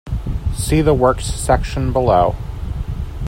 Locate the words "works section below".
0.95-2.35